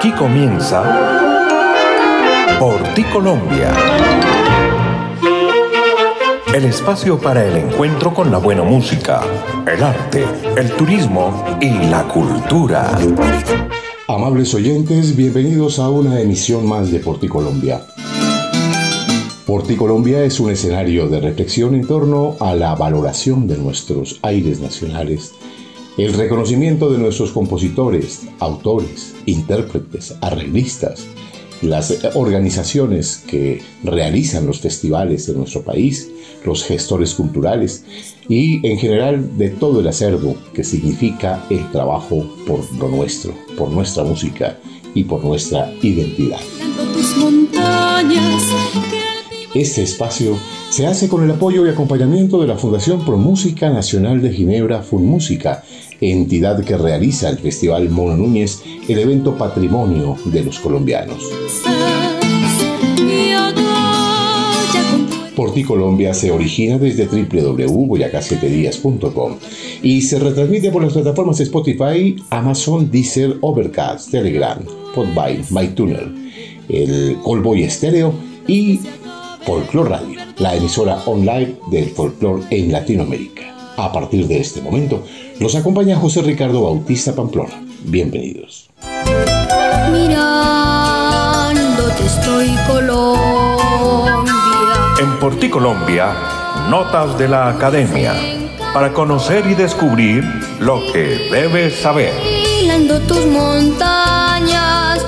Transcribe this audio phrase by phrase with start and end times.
[0.00, 0.82] Aquí comienza
[2.58, 3.70] Por ti Colombia.
[6.54, 9.20] El espacio para el encuentro con la buena música,
[9.66, 10.24] el arte,
[10.56, 12.98] el turismo y la cultura.
[14.08, 17.82] Amables oyentes, bienvenidos a una emisión más de Por ti Colombia.
[19.44, 24.18] Por ti Colombia es un escenario de reflexión en torno a la valoración de nuestros
[24.22, 25.34] aires nacionales
[25.96, 31.06] el reconocimiento de nuestros compositores, autores, intérpretes, arreglistas,
[31.62, 36.10] las organizaciones que realizan los festivales en nuestro país,
[36.44, 37.84] los gestores culturales
[38.28, 43.70] y en general de todo el acervo que significa el trabajo por lo nuestro, por
[43.70, 44.58] nuestra música
[44.94, 46.40] y por nuestra identidad.
[49.54, 50.38] Este espacio
[50.70, 54.82] se hace con el apoyo y acompañamiento de la Fundación Pro Música Nacional de Ginebra,
[54.82, 55.64] FUNMúsica,
[56.00, 61.28] entidad que realiza el Festival Mono Núñez, el evento patrimonio de los colombianos.
[65.34, 69.38] Por ti Colombia se origina desde www.boyacá7días.com
[69.82, 74.58] y se retransmite por las plataformas Spotify, Amazon, Deezer, Overcast, Telegram,
[74.94, 76.06] Podvine, MyTuner,
[76.68, 78.14] el Colboy Estéreo
[78.46, 78.78] y
[79.44, 83.54] Folklore Radio, la emisora online del folklore en Latinoamérica.
[83.76, 85.04] A partir de este momento,
[85.38, 87.62] los acompaña José Ricardo Bautista Pamplona.
[87.84, 88.70] Bienvenidos.
[89.92, 90.86] Mirándote
[92.06, 94.24] estoy Colombia.
[95.00, 96.14] En Porti Colombia,
[96.68, 98.14] notas de la academia
[98.72, 100.24] para conocer y descubrir
[100.58, 102.12] lo que debes saber.
[103.06, 105.04] tus montañas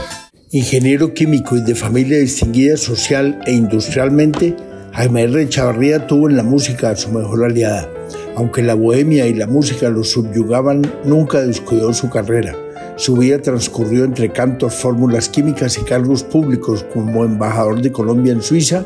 [0.54, 4.54] Ingeniero químico y de familia distinguida social e industrialmente,
[4.94, 5.48] Jaime R.
[5.48, 7.88] Chavarría tuvo en la música su mejor aliada.
[8.36, 12.54] Aunque la bohemia y la música lo subyugaban, nunca descuidó su carrera.
[12.96, 18.42] Su vida transcurrió entre cantos, fórmulas químicas y cargos públicos como embajador de Colombia en
[18.42, 18.84] Suiza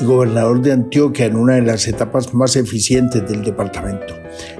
[0.00, 4.12] y gobernador de Antioquia en una de las etapas más eficientes del departamento.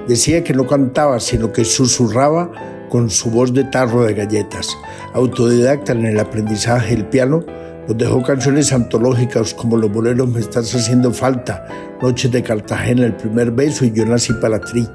[0.07, 2.53] Decía que no cantaba, sino que susurraba
[2.89, 4.69] con su voz de tarro de galletas.
[5.13, 7.45] Autodidacta en el aprendizaje del piano,
[7.89, 11.67] nos dejó canciones antológicas como Los boleros me estás haciendo falta,
[12.03, 14.89] Noches de Cartagena, El primer beso y Yo nací para ti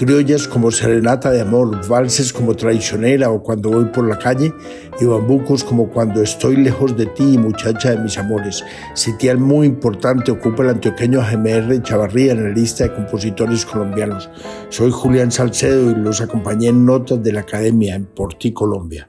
[0.00, 4.50] criollas como Serenata de Amor, valses como Traicionera o Cuando voy por la calle
[4.98, 8.64] y bambucos como Cuando estoy lejos de ti y Muchacha de mis amores.
[8.94, 14.30] Sitial muy importante ocupa el antioqueño GMR Chavarría en la lista de compositores colombianos.
[14.70, 19.06] Soy Julián Salcedo y los acompañé en Notas de la Academia en Porti, Colombia.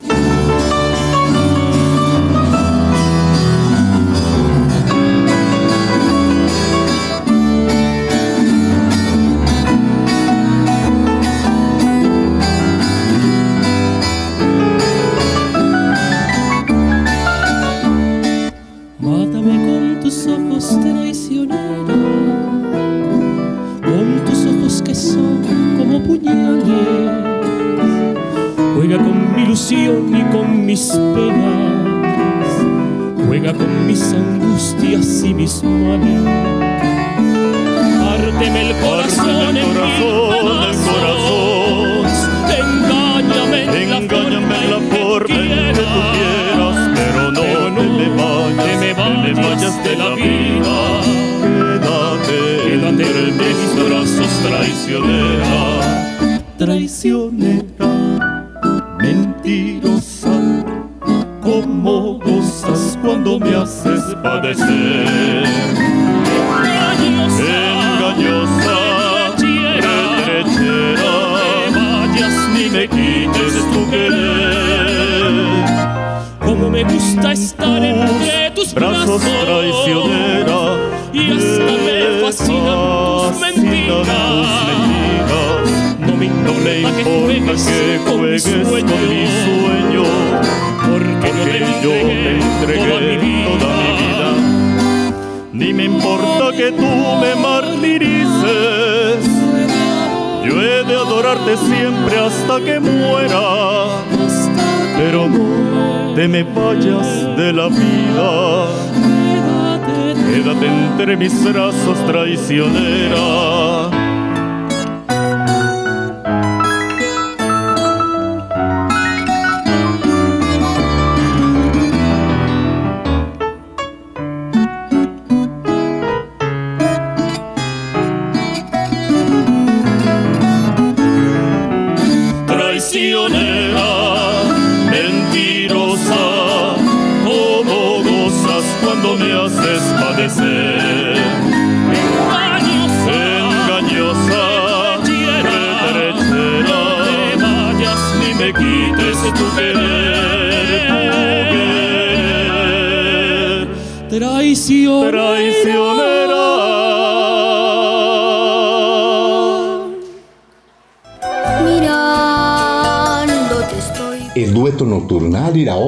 [111.17, 113.80] Mis brazos traicionera.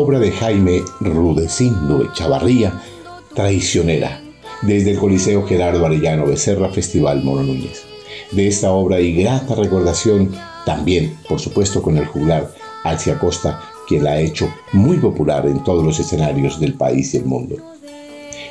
[0.04, 2.74] Obra de Jaime Rudecindo Echavarría,
[3.34, 4.22] Traicionera,
[4.62, 7.86] desde el Coliseo Gerardo Arellano Becerra Festival Mono Núñez.
[8.32, 10.36] De esta obra y grata recordación,
[10.66, 12.54] también, por supuesto, con el juglar
[12.84, 17.18] Alcia Costa, quien la ha hecho muy popular en todos los escenarios del país y
[17.18, 17.56] el mundo.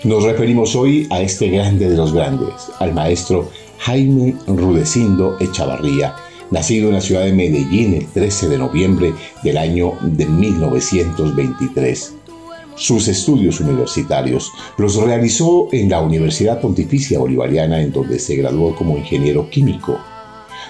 [0.04, 3.50] Nos referimos hoy a este grande de los grandes, al maestro
[3.80, 6.14] Jaime Rudecindo Echavarría,
[6.52, 12.14] nacido en la ciudad de Medellín el 13 de noviembre del año de 1923.
[12.76, 18.98] Sus estudios universitarios los realizó en la Universidad Pontificia Bolivariana en donde se graduó como
[18.98, 19.98] ingeniero químico.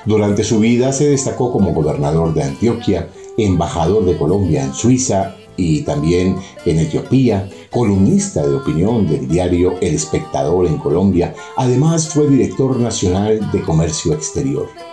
[0.07, 5.83] Durante su vida se destacó como gobernador de Antioquia, embajador de Colombia en Suiza y
[5.83, 12.79] también en Etiopía, columnista de opinión del diario El Espectador en Colombia, además fue director
[12.79, 14.92] nacional de Comercio Exterior.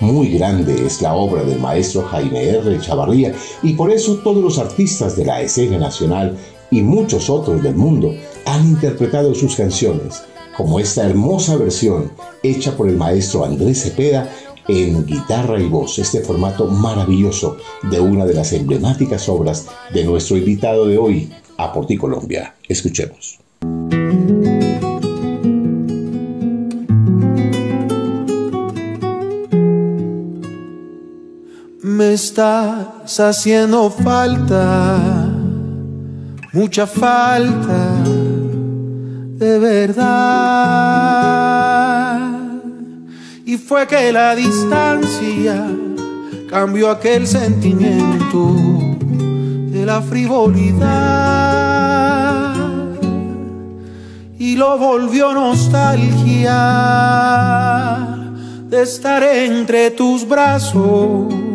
[0.00, 2.80] Muy grande es la obra del maestro Jaime R.
[2.80, 3.34] Chavarría
[3.64, 6.36] y por eso todos los artistas de la escena nacional
[6.70, 8.14] y muchos otros del mundo
[8.44, 10.22] han interpretado sus canciones,
[10.56, 12.12] como esta hermosa versión
[12.44, 14.30] hecha por el maestro Andrés Cepeda
[14.68, 17.56] en guitarra y voz, este formato maravilloso
[17.90, 22.54] de una de las emblemáticas obras de nuestro invitado de hoy, a Colombia.
[22.68, 23.40] Escuchemos.
[32.14, 34.98] Estás haciendo falta,
[36.52, 38.02] mucha falta,
[39.36, 40.08] de verdad.
[43.44, 45.66] Y fue que la distancia
[46.50, 48.54] cambió aquel sentimiento
[49.70, 51.28] de la frivolidad
[54.38, 56.56] y lo volvió nostalgia
[58.68, 61.47] de estar entre tus brazos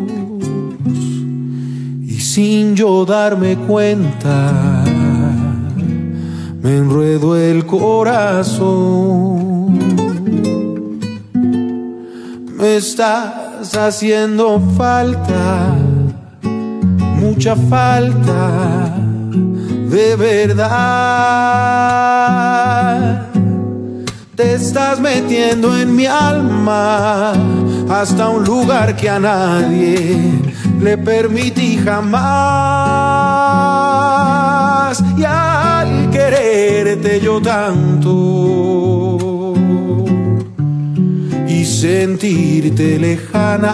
[2.34, 4.82] sin yo darme cuenta,
[6.60, 9.04] me enredo el corazón.
[12.58, 15.76] Me estás haciendo falta,
[17.20, 18.96] mucha falta,
[19.88, 20.64] de verdad.
[24.34, 27.32] Te estás metiendo en mi alma
[27.88, 30.53] hasta un lugar que a nadie
[30.84, 32.14] le permití jamás.
[35.16, 38.14] Y al quererte yo tanto
[41.48, 43.72] y sentirte lejana,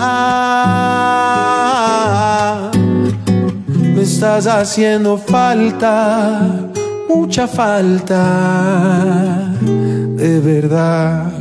[3.94, 6.70] me estás haciendo falta,
[7.08, 8.22] mucha falta,
[9.60, 11.39] de verdad.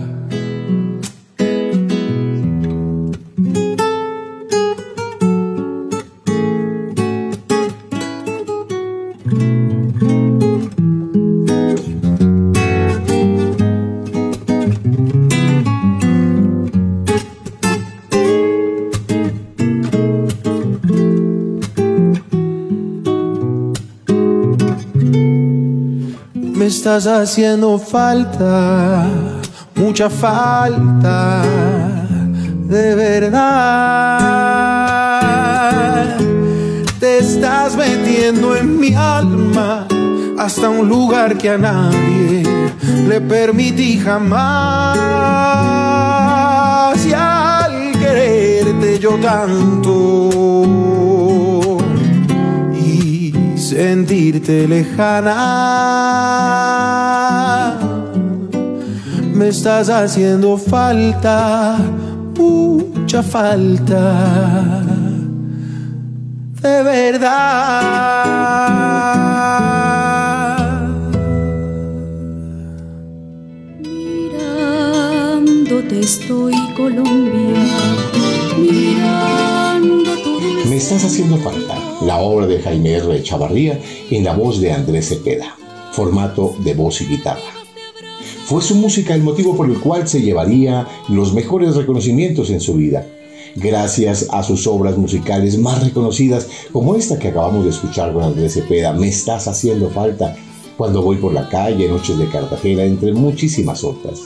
[26.98, 29.06] Estás haciendo falta,
[29.76, 31.44] mucha falta,
[32.68, 33.38] de verdad.
[37.00, 39.86] Te estás metiendo en mi alma
[40.40, 42.42] hasta un lugar que a nadie
[43.08, 44.98] le permití jamás.
[47.06, 50.29] Y al quererte yo tanto
[54.32, 55.36] sentirte lejana.
[59.34, 61.78] Me estás haciendo falta,
[62.38, 64.84] mucha falta,
[66.62, 67.40] de verdad.
[73.82, 77.64] Mirándote estoy, Colombia,
[78.58, 80.19] mirando tu
[80.70, 83.24] Me estás haciendo falta la obra de Jaime R.
[83.24, 83.80] Chavarría
[84.12, 85.58] en la voz de Andrés Cepeda,
[85.94, 87.42] formato de voz y guitarra.
[88.46, 92.76] Fue su música el motivo por el cual se llevaría los mejores reconocimientos en su
[92.76, 93.04] vida,
[93.56, 98.54] gracias a sus obras musicales más reconocidas, como esta que acabamos de escuchar con Andrés
[98.54, 100.38] Cepeda, Me estás haciendo falta,
[100.78, 104.20] cuando voy por la calle, Noches de Cartagena, entre muchísimas otras.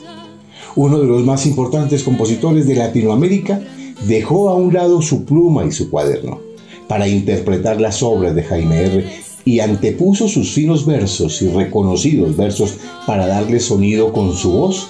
[0.76, 3.62] Uno de los más importantes compositores de Latinoamérica
[4.08, 6.40] dejó a un lado su pluma y su cuaderno
[6.88, 9.06] para interpretar las obras de Jaime R.
[9.46, 14.90] y antepuso sus finos versos y reconocidos versos para darle sonido con su voz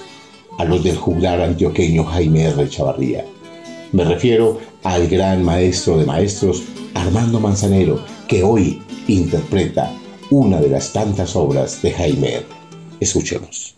[0.58, 2.68] a los del juglar antioqueño Jaime R.
[2.68, 3.24] Chavarría.
[3.92, 6.62] Me refiero al gran maestro de maestros
[6.94, 9.92] Armando Manzanero, que hoy interpreta
[10.30, 12.46] una de las tantas obras de Jaime R.
[13.00, 13.73] Escuchemos.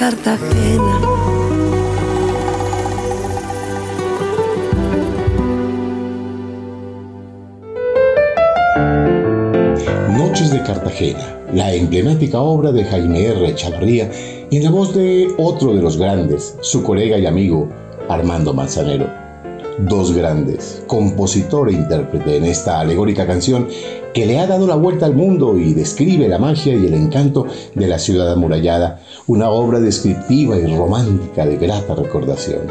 [0.00, 0.98] Cartagena.
[10.16, 11.18] Noches de Cartagena,
[11.52, 13.54] la emblemática obra de Jaime R.
[13.54, 14.10] Chavarría
[14.50, 17.68] en la voz de otro de los grandes, su colega y amigo
[18.08, 19.06] Armando Manzanero.
[19.80, 23.68] Dos grandes, compositor e intérprete en esta alegórica canción
[24.14, 27.46] que le ha dado la vuelta al mundo y describe la magia y el encanto
[27.74, 32.62] de la ciudad amurallada, una obra descriptiva y romántica de grata recordación.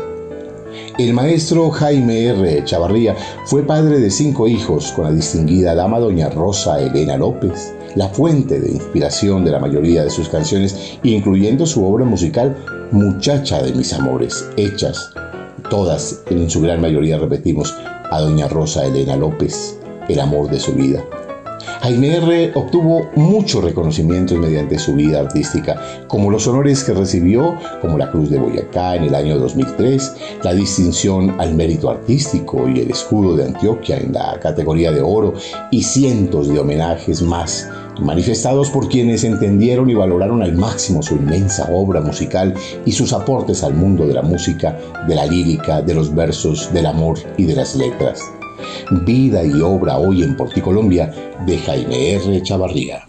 [0.97, 2.65] El maestro Jaime R.
[2.65, 8.09] Chavarría fue padre de cinco hijos con la distinguida dama doña Rosa Elena López, la
[8.09, 12.57] fuente de inspiración de la mayoría de sus canciones, incluyendo su obra musical
[12.91, 15.13] Muchacha de mis amores, hechas
[15.69, 17.73] todas, en su gran mayoría repetimos,
[18.11, 21.05] a doña Rosa Elena López, el amor de su vida.
[21.81, 22.51] Jaime R.
[22.55, 28.29] obtuvo muchos reconocimientos mediante su vida artística, como los honores que recibió, como la Cruz
[28.29, 33.45] de Boyacá en el año 2003, la distinción al mérito artístico y el escudo de
[33.45, 35.33] Antioquia en la categoría de oro
[35.71, 37.67] y cientos de homenajes más
[38.01, 42.53] manifestados por quienes entendieron y valoraron al máximo su inmensa obra musical
[42.85, 46.85] y sus aportes al mundo de la música, de la lírica, de los versos, del
[46.85, 48.21] amor y de las letras.
[49.05, 51.13] Vida y obra hoy en Porticolombia
[51.45, 52.43] de Jaime R.
[52.43, 53.08] Chavarría.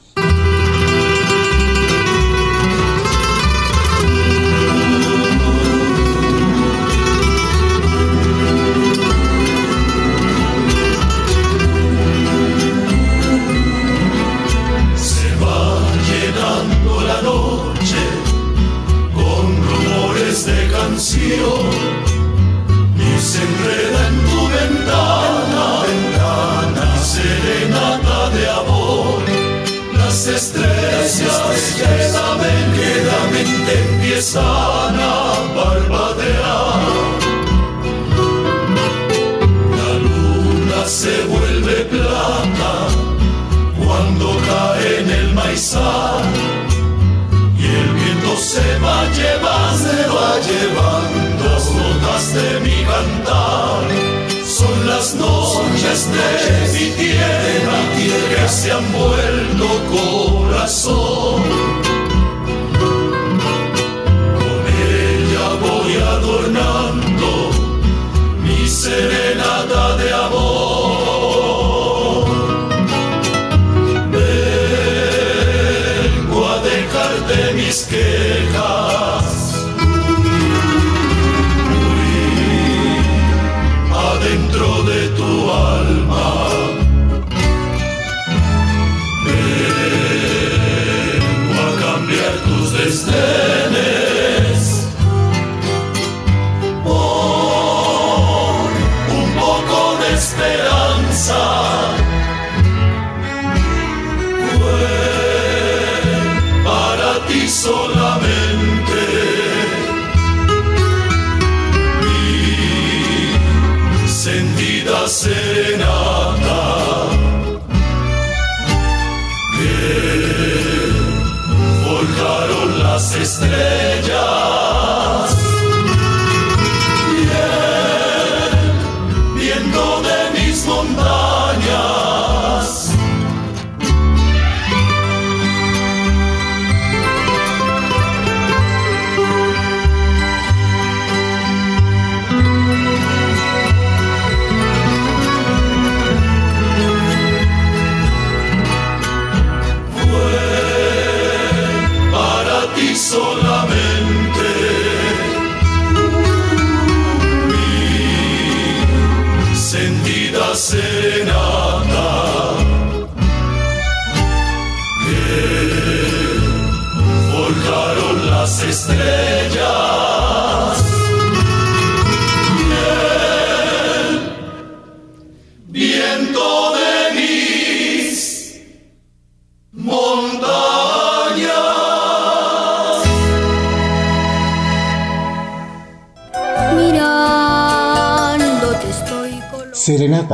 [58.80, 59.29] Serenata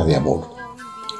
[0.07, 0.49] de Amor,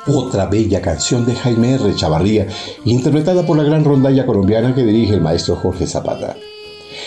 [0.08, 1.94] otra bella canción de Jaime R.
[1.96, 2.48] Chavarría,
[2.86, 6.38] interpretada por la gran rondalla colombiana que dirige el maestro Jorge Zapata.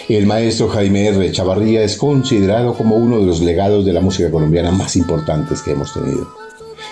[0.08, 1.32] El maestro Jaime R.
[1.32, 5.72] Chavarría es considerado como uno de los legados de la música colombiana más importantes que
[5.72, 6.28] hemos tenido.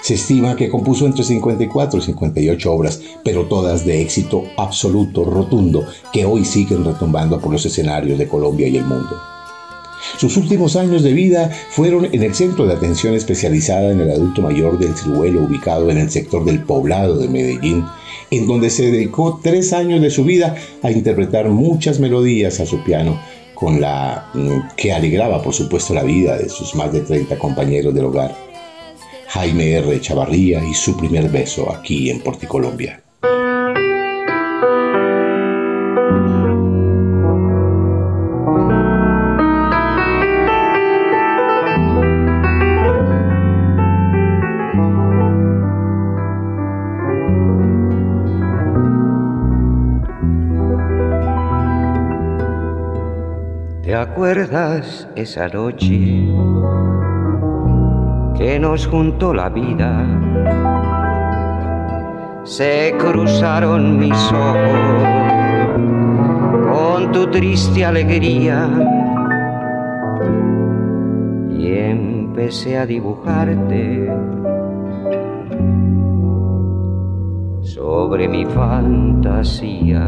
[0.03, 5.87] Se estima que compuso entre 54 y 58 obras, pero todas de éxito absoluto, rotundo,
[6.13, 9.21] que hoy siguen retumbando por los escenarios de Colombia y el mundo.
[10.17, 14.43] Sus últimos años de vida fueron en el Centro de Atención Especializada en el Adulto
[14.43, 17.85] Mayor del Ciruelo, ubicado en el sector del poblado de Medellín,
[18.31, 22.83] en donde se dedicó tres años de su vida a interpretar muchas melodías a su
[22.83, 23.21] piano,
[23.55, 27.95] con la mm, que alegraba, por supuesto, la vida de sus más de 30 compañeros
[27.95, 28.35] del hogar.
[29.29, 30.01] Jaime R.
[30.01, 33.03] Chavarría y su primer beso aquí en Porticolombia.
[54.11, 56.27] Acuerdas esa noche?
[58.39, 60.07] que nos juntó la vida.
[62.45, 65.03] Se cruzaron mis ojos
[66.73, 68.71] con tu triste alegría
[71.51, 74.09] y empecé a dibujarte
[77.63, 80.01] sobre mi fantasía.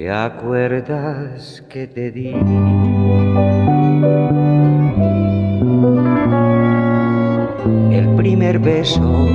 [0.00, 2.32] ¿Te acuerdas que te di?
[7.90, 9.28] El primer beso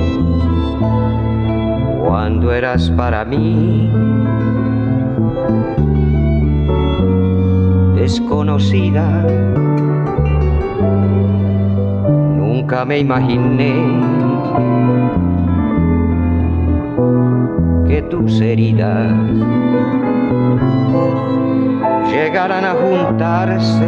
[2.04, 3.92] cuando eras para mí
[7.94, 9.24] desconocida.
[12.36, 13.72] Nunca me imaginé
[17.86, 19.14] que tus heridas
[22.10, 23.86] llegaran a juntarse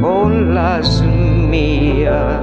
[0.00, 2.42] con las mías.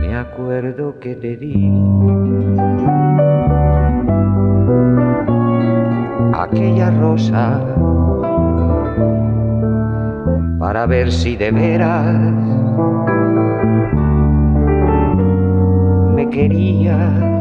[0.00, 1.70] Me acuerdo que te di
[6.32, 7.60] aquella rosa
[10.58, 12.16] para ver si de veras
[16.14, 17.33] me querías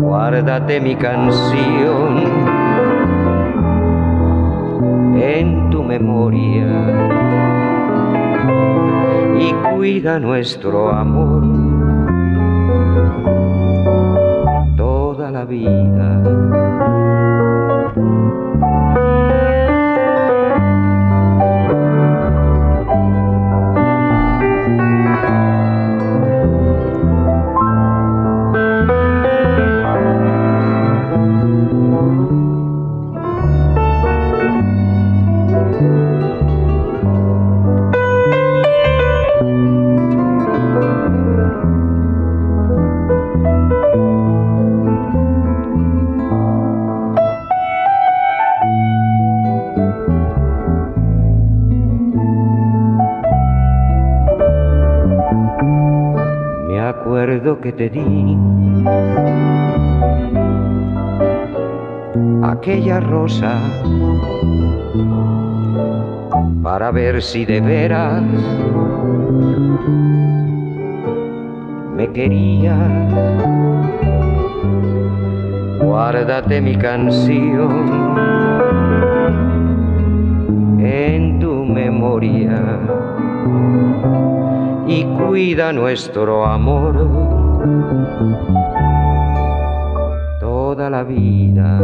[0.00, 2.22] guárdate mi canción
[5.16, 6.66] en tu memoria
[9.38, 11.42] y cuida nuestro amor
[14.76, 16.81] toda la vida.
[57.62, 58.36] Que te di.
[62.42, 63.54] Aquella rosa
[66.62, 68.22] para ver si de veras
[71.96, 72.78] me querías.
[75.80, 77.70] Guárdate mi canción
[80.80, 82.60] en tu memoria
[84.88, 87.41] y cuida nuestro amor
[90.40, 91.78] toda la vida.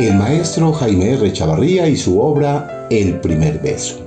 [0.00, 1.32] El maestro Jaime R.
[1.32, 4.00] Chavarría y su obra El primer beso.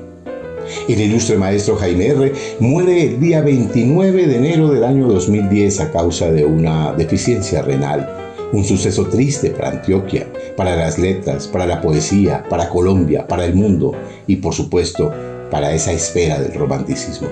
[0.88, 2.34] El ilustre maestro Jaime R.
[2.60, 8.19] muere el día 29 de enero del año 2010 a causa de una deficiencia renal
[8.52, 13.54] un suceso triste para Antioquia, para las letras, para la poesía, para Colombia, para el
[13.54, 13.94] mundo
[14.28, 15.12] y por supuesto
[15.52, 17.28] para esa esfera del romanticismo.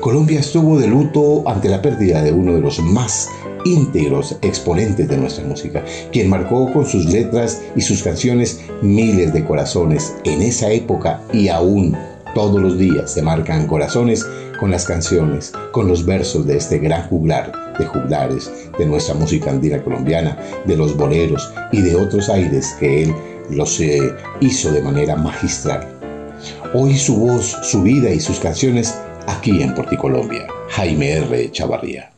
[0.00, 3.28] Colombia estuvo de luto ante la pérdida de uno de los más
[3.64, 9.44] íntegros exponentes de nuestra música, quien marcó con sus letras y sus canciones miles de
[9.44, 11.96] corazones en esa época y aún
[12.34, 14.24] todos los días se marcan corazones
[14.60, 19.50] con las canciones, con los versos de este gran juglar de juglares de nuestra música
[19.50, 23.14] andina colombiana, de los boleros y de otros aires que él
[23.50, 25.86] los eh, hizo de manera magistral.
[26.74, 28.94] Hoy su voz, su vida y sus canciones
[29.26, 30.46] aquí en Porticolombia.
[30.70, 31.50] Jaime R.
[31.52, 32.15] Chavarría.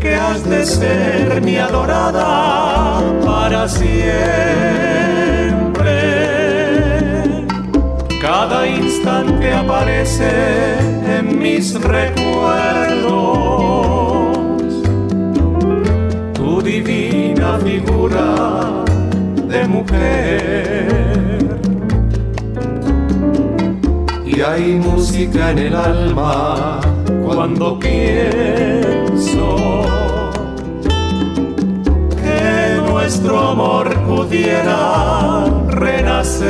[0.00, 3.88] que has de ser mi adorada para siempre.
[8.20, 10.30] Cada instante aparece
[11.18, 13.08] en mis recuerdos.
[16.34, 18.84] Tu divina figura
[19.48, 21.47] de mujer
[24.48, 26.80] hay música en el alma
[27.24, 29.56] cuando pienso
[32.16, 36.48] que nuestro amor pudiera renacer.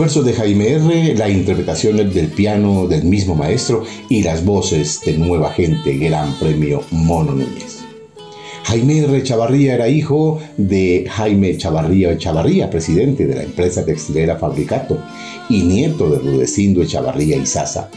[0.00, 5.12] Versos de Jaime R., la interpretación del piano del mismo maestro y las voces de
[5.18, 7.80] Nueva Gente, Gran Premio Mono Núñez.
[8.64, 9.22] Jaime R.
[9.22, 14.98] Chavarría era hijo de Jaime Chavarría Chavarría, presidente de la empresa textilera Fabricato,
[15.50, 17.90] y nieto de Rudecindo Chavarría y Sasa,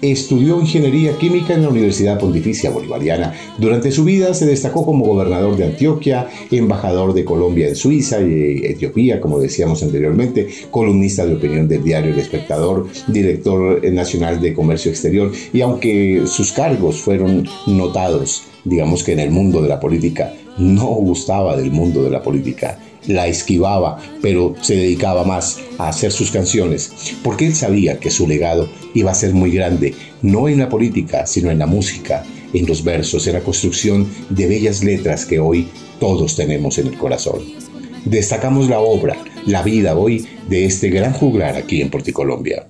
[0.00, 3.34] Estudió ingeniería química en la Universidad Pontificia Bolivariana.
[3.58, 8.64] Durante su vida se destacó como gobernador de Antioquia, embajador de Colombia en Suiza y
[8.64, 14.92] Etiopía, como decíamos anteriormente, columnista de opinión del diario El Espectador, director nacional de Comercio
[14.92, 20.32] Exterior y aunque sus cargos fueron notados, digamos que en el mundo de la política,
[20.58, 26.12] no gustaba del mundo de la política la esquivaba, pero se dedicaba más a hacer
[26.12, 26.92] sus canciones,
[27.24, 31.26] porque él sabía que su legado iba a ser muy grande, no en la política,
[31.26, 35.68] sino en la música, en los versos, en la construcción de bellas letras que hoy
[35.98, 37.40] todos tenemos en el corazón.
[38.04, 39.16] Destacamos la obra,
[39.46, 42.66] la vida hoy de este gran juglar aquí en Porticolombia.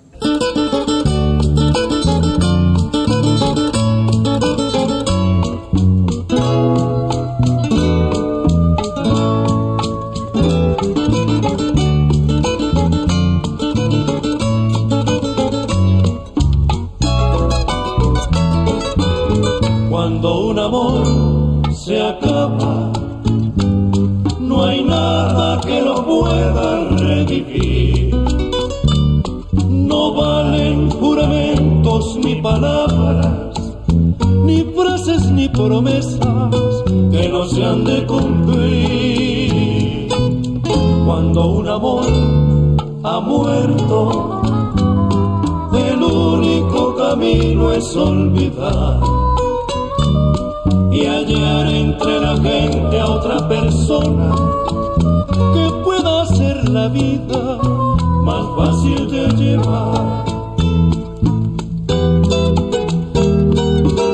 [59.26, 60.24] Llevar.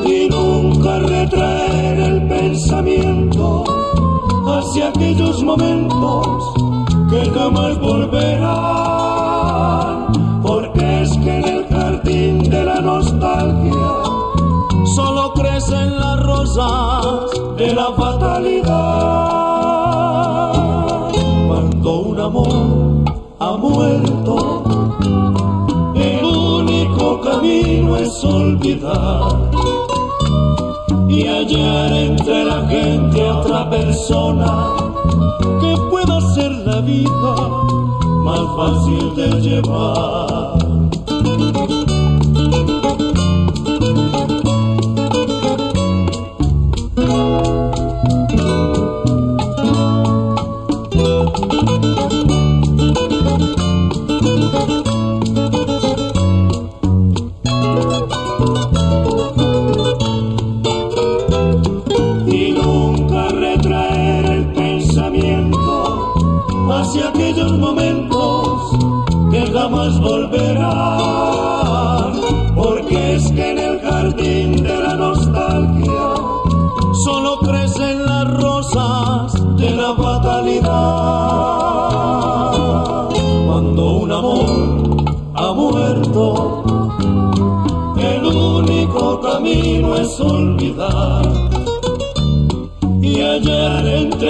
[0.05, 3.63] Y nunca retraer el pensamiento
[4.47, 6.53] hacia aquellos momentos
[7.09, 8.87] que jamás volverán,
[10.41, 14.03] porque es que en el jardín de la nostalgia
[14.95, 18.24] solo crecen las rosas de la fatalidad.
[27.65, 29.49] Camino es olvidar
[31.09, 34.75] y hallar entre la gente otra persona
[35.59, 37.35] que pueda hacer la vida
[38.23, 40.44] más fácil de llevar.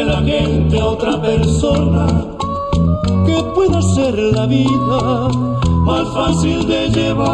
[0.05, 2.05] La gente otra persona
[3.25, 5.29] que pueda ser la vida
[5.83, 7.25] más fácil de llevar.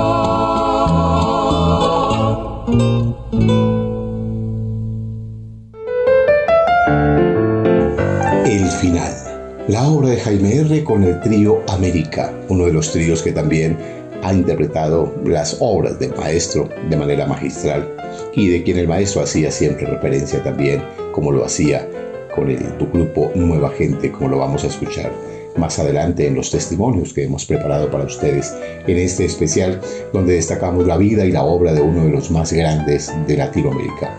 [8.45, 9.13] El final.
[9.67, 10.83] La obra de Jaime R.
[10.85, 13.77] con el trío América, uno de los tríos que también
[14.23, 17.89] ha interpretado las obras del maestro de manera magistral
[18.33, 21.87] y de quien el maestro hacía siempre referencia también, como lo hacía
[22.35, 25.11] con el, tu grupo Nueva Gente, como lo vamos a escuchar
[25.57, 28.53] más adelante en los testimonios que hemos preparado para ustedes
[28.87, 29.81] en este especial
[30.13, 34.17] donde destacamos la vida y la obra de uno de los más grandes de Latinoamérica.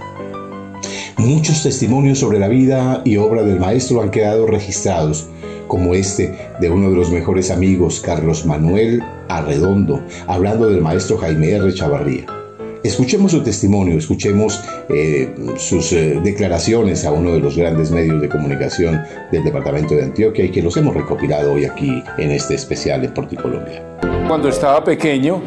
[1.18, 5.28] Muchos testimonios sobre la vida y obra del maestro han quedado registrados,
[5.68, 11.52] como este de uno de los mejores amigos, Carlos Manuel Arredondo, hablando del maestro Jaime
[11.52, 11.72] R.
[11.72, 12.41] Chavarría.
[12.84, 18.28] Escuchemos su testimonio, escuchemos eh, sus eh, declaraciones a uno de los grandes medios de
[18.28, 23.04] comunicación del departamento de Antioquia y que los hemos recopilado hoy aquí en este especial
[23.04, 23.84] en Porticolombia.
[24.26, 25.40] Cuando estaba pequeño,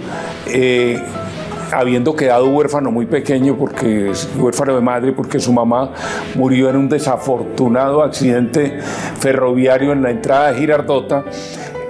[0.47, 0.97] eh,
[1.73, 5.91] habiendo quedado huérfano muy pequeño, porque huérfano de madre, porque su mamá
[6.35, 8.79] murió en un desafortunado accidente
[9.19, 11.25] ferroviario en la entrada de Girardota,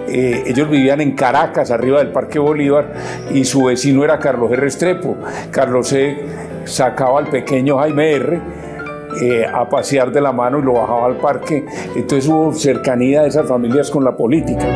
[0.08, 2.94] eh, ellos vivían en Caracas, arriba del Parque Bolívar,
[3.34, 4.62] y su vecino era Carlos R.
[4.62, 5.18] Restrepo.
[5.52, 6.18] Carlos C.
[6.66, 8.42] sacaba al pequeño Jaime R.
[9.22, 11.66] Eh, a pasear de la mano y lo bajaba al parque.
[11.96, 14.76] Entonces hubo cercanía de esas familias con la política.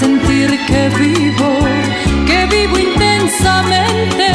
[0.00, 1.50] Sentir que vivo,
[2.26, 4.30] que vivo intensamente.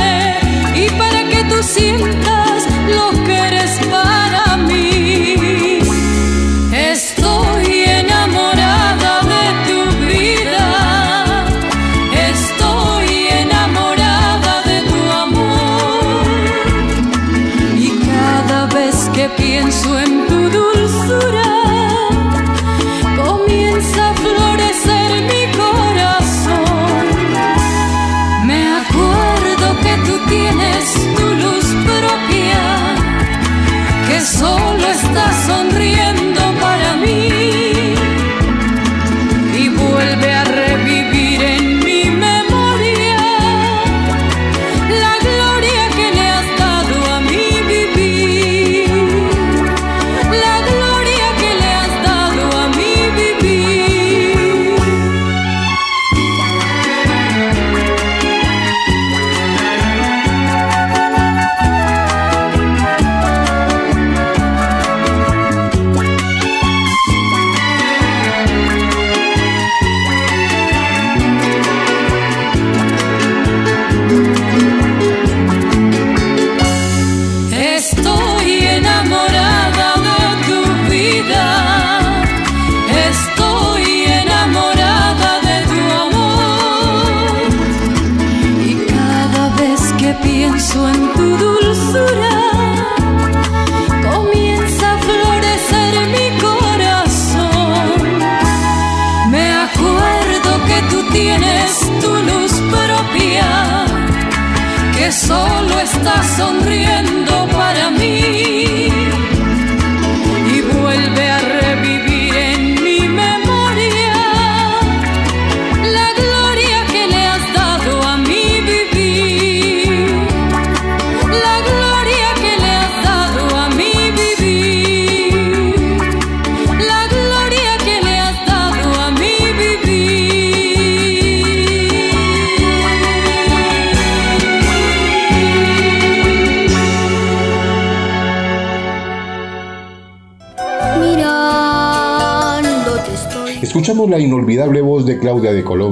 [0.76, 4.25] Y para que tú sientas lo que eres para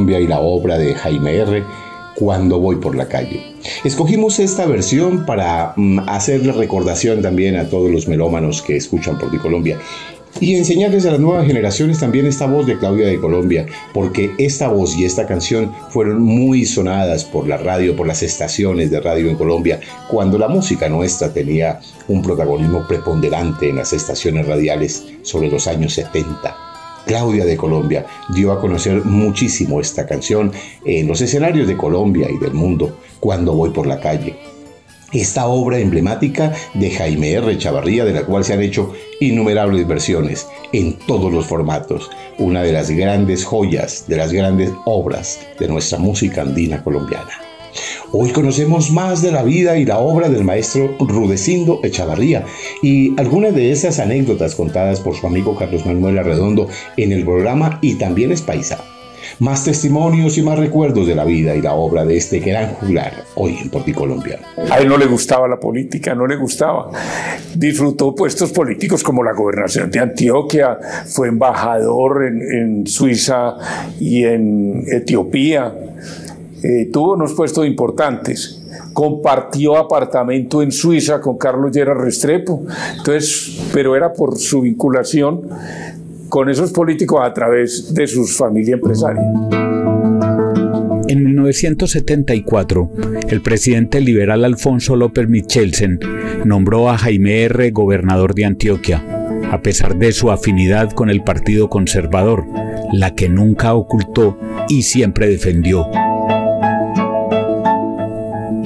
[0.04, 1.64] Colombia y la obra de Jaime R.
[2.16, 3.56] Cuando voy por la calle.
[3.86, 9.32] Escogimos esta versión para mm, hacerle recordación también a todos los melómanos que escuchan por
[9.32, 9.80] ti Colombia
[10.42, 14.68] y enseñarles a las nuevas generaciones también esta voz de Claudia de Colombia, porque esta
[14.68, 19.30] voz y esta canción fueron muy sonadas por la radio, por las estaciones de radio
[19.30, 19.80] en Colombia,
[20.10, 21.80] cuando la música nuestra tenía
[22.10, 26.73] un protagonismo preponderante en las estaciones radiales sobre los años 70.
[27.06, 30.52] Claudia de Colombia dio a conocer muchísimo esta canción
[30.86, 34.36] en los escenarios de Colombia y del mundo cuando voy por la calle.
[35.12, 37.58] Esta obra emblemática de Jaime R.
[37.60, 42.72] Chavarría, de la cual se han hecho innumerables versiones en todos los formatos, una de
[42.72, 47.53] las grandes joyas, de las grandes obras de nuestra música andina colombiana.
[48.12, 52.46] Hoy conocemos más de la vida y la obra del maestro Rudecindo Echavarría
[52.82, 56.68] y algunas de esas anécdotas contadas por su amigo Carlos Manuel Arredondo
[56.98, 58.84] en el programa Y también es Paisa.
[59.40, 63.24] Más testimonios y más recuerdos de la vida y la obra de este gran juglar
[63.36, 64.40] hoy en Porticolombia.
[64.70, 66.92] A él no le gustaba la política, no le gustaba.
[67.56, 73.56] Disfrutó puestos políticos como la gobernación de Antioquia, fue embajador en, en Suiza
[74.00, 75.74] y en Etiopía.
[76.64, 78.62] Eh, tuvo unos puestos importantes.
[78.94, 82.64] Compartió apartamento en Suiza con Carlos Lleras Restrepo.
[82.98, 85.42] Entonces, pero era por su vinculación
[86.30, 89.26] con esos políticos a través de sus familias empresarias.
[91.10, 92.90] En 1974,
[93.30, 96.00] el presidente liberal Alfonso López Michelsen
[96.46, 97.72] nombró a Jaime R.
[97.72, 99.04] gobernador de Antioquia,
[99.52, 102.46] a pesar de su afinidad con el Partido Conservador,
[102.94, 104.38] la que nunca ocultó
[104.70, 105.86] y siempre defendió.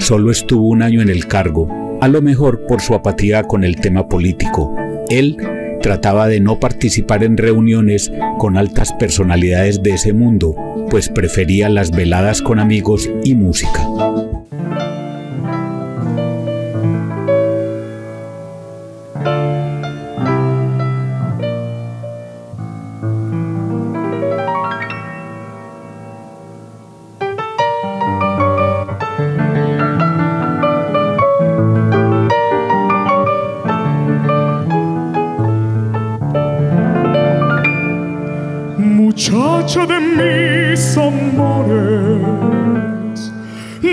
[0.07, 1.67] Solo estuvo un año en el cargo,
[1.99, 4.73] a lo mejor por su apatía con el tema político.
[5.09, 5.35] Él
[5.81, 10.55] trataba de no participar en reuniones con altas personalidades de ese mundo,
[10.89, 13.85] pues prefería las veladas con amigos y música.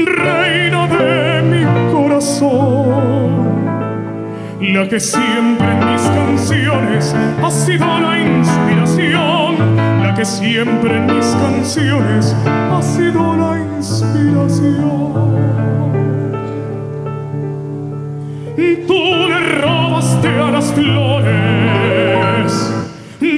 [0.05, 3.31] Reina de mi corazón,
[4.61, 9.57] la que siempre en mis canciones ha sido la inspiración,
[10.03, 15.15] la que siempre en mis canciones ha sido la inspiración.
[18.87, 21.25] Tú le robaste a las flores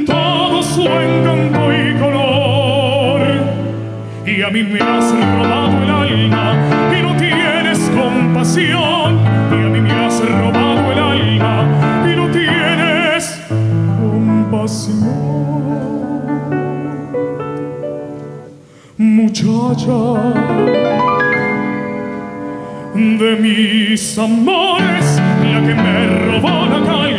[0.07, 3.21] todo su encanto y color.
[4.27, 6.46] Y a mí me has robado el alma
[8.57, 9.21] compasión.
[9.51, 13.41] Y a mí me has robado el alma y no tienes
[14.01, 15.07] compasión.
[18.99, 19.93] Muchacha
[22.95, 27.16] de mis amores, la que me robó la calma,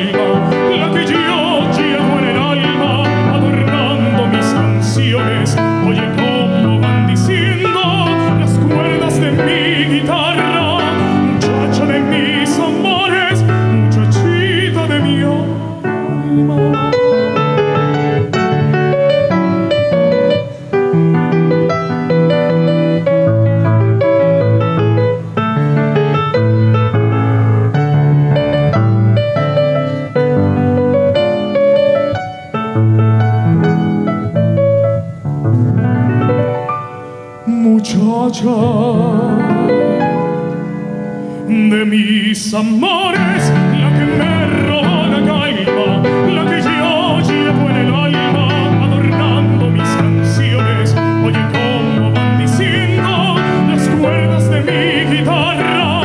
[42.47, 48.85] mis amores, la que me roba la calma, la que yo llevo en el alma,
[48.85, 50.95] adornando mis canciones.
[51.25, 53.35] Oye, cómo van diciendo
[53.67, 56.03] las cuerdas de mi guitarra,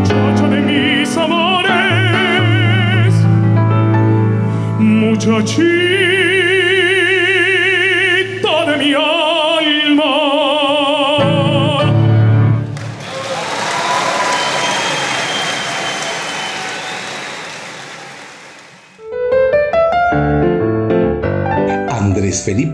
[0.00, 1.74] muchacha de mis amores,
[4.78, 5.73] muchachita.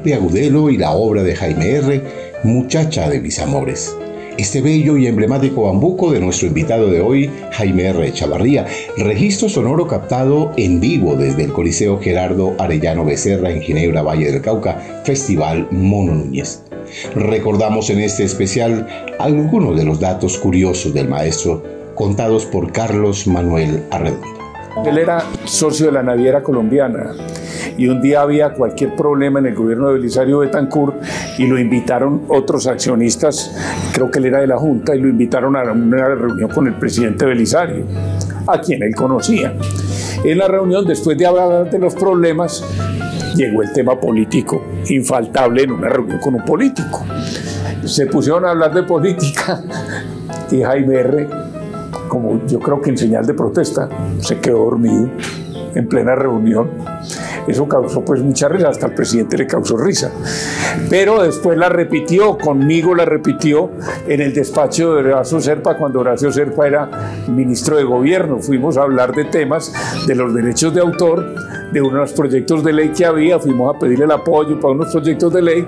[0.00, 2.02] Felipe Agudelo y la obra de Jaime R.,
[2.42, 3.94] Muchacha de mis amores.
[4.38, 8.10] Este bello y emblemático bambuco de nuestro invitado de hoy, Jaime R.
[8.14, 14.32] Chavarría, registro sonoro captado en vivo desde el Coliseo Gerardo Arellano Becerra en Ginebra, Valle
[14.32, 16.62] del Cauca, Festival Mono Núñez.
[17.14, 18.86] Recordamos en este especial
[19.18, 21.62] algunos de los datos curiosos del maestro
[21.94, 24.39] contados por Carlos Manuel Arredondo.
[24.86, 27.12] Él era socio de la naviera colombiana
[27.76, 30.96] y un día había cualquier problema en el gobierno de Belisario Betancourt
[31.38, 33.54] y lo invitaron otros accionistas,
[33.92, 36.74] creo que él era de la Junta, y lo invitaron a una reunión con el
[36.74, 37.84] presidente Belisario,
[38.46, 39.54] a quien él conocía.
[40.24, 42.64] En la reunión, después de hablar de los problemas,
[43.36, 47.04] llegó el tema político, infaltable en una reunión con un político.
[47.84, 49.62] Se pusieron a hablar de política
[50.50, 51.49] y Jaime R.,
[52.10, 53.88] como yo creo que en señal de protesta,
[54.18, 55.08] se quedó dormido
[55.74, 56.68] en plena reunión
[57.46, 60.12] eso causó pues mucha risa, hasta el presidente le causó risa.
[60.88, 63.70] Pero después la repitió, conmigo la repitió
[64.06, 66.90] en el despacho de Horacio Serpa cuando Horacio Serpa era
[67.28, 68.38] ministro de gobierno.
[68.38, 69.72] Fuimos a hablar de temas
[70.06, 71.34] de los derechos de autor,
[71.72, 75.32] de unos proyectos de ley que había, fuimos a pedirle el apoyo para unos proyectos
[75.32, 75.66] de ley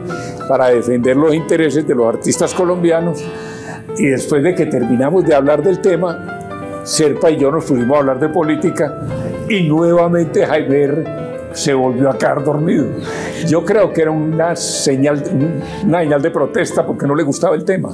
[0.49, 3.25] para defender los intereses de los artistas colombianos.
[3.99, 6.41] Y después de que terminamos de hablar del tema,
[6.85, 9.01] Serpa y yo nos fuimos a hablar de política
[9.49, 11.05] y nuevamente Jaime
[11.53, 12.87] se volvió a quedar dormido.
[13.47, 15.23] Yo creo que era una señal,
[15.85, 17.91] una señal de protesta porque no le gustaba el tema.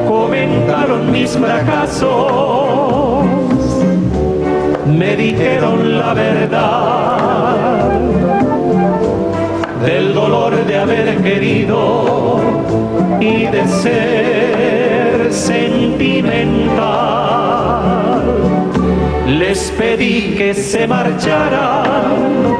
[0.08, 3.24] Comentaron mis fracasos,
[4.86, 7.90] me dijeron la verdad
[9.84, 12.38] del dolor de haber querido
[13.20, 16.60] y de ser sentimental.
[19.38, 22.50] Les pedí que se marcharan,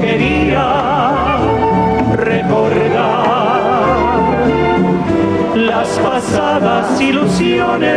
[0.00, 1.38] quería
[2.16, 3.60] recordar
[5.54, 7.88] las pasadas ilusiones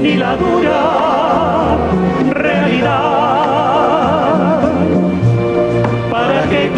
[0.00, 1.76] ni la dura
[2.32, 3.16] realidad.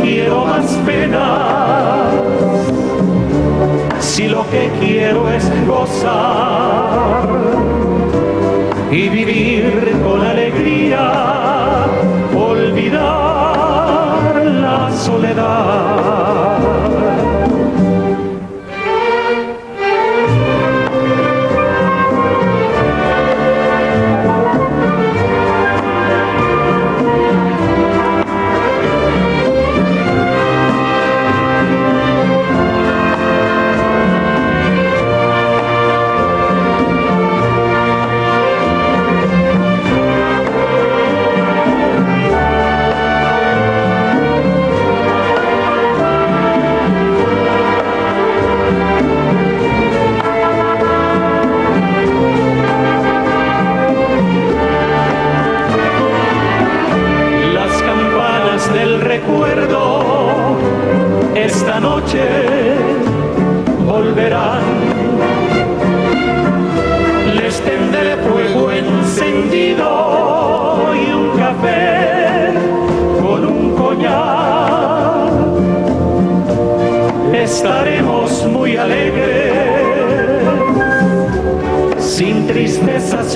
[0.02, 2.08] Quiero más pena
[4.00, 7.28] si lo que quiero es gozar
[8.90, 11.86] y vivir con alegría,
[12.34, 13.17] olvidar
[15.20, 16.67] soledad.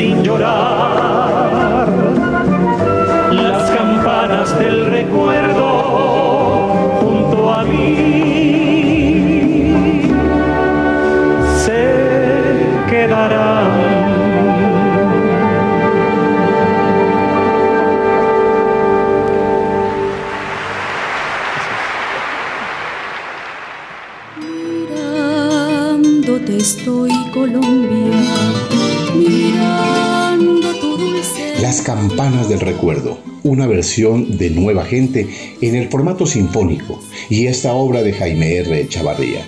[0.02, 0.71] Sin llorar.
[33.96, 35.26] De Nueva Gente
[35.60, 38.88] en el formato sinfónico y esta obra de Jaime R.
[38.88, 39.46] Chavarría.